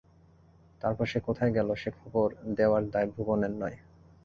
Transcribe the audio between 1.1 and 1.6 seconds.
সে কোথায়